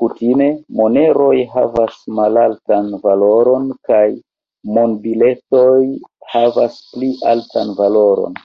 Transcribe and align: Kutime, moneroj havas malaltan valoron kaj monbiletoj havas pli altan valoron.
Kutime, 0.00 0.48
moneroj 0.80 1.36
havas 1.54 1.96
malaltan 2.20 2.92
valoron 3.08 3.66
kaj 3.92 4.04
monbiletoj 4.76 5.74
havas 6.38 6.82
pli 6.94 7.14
altan 7.36 7.78
valoron. 7.84 8.42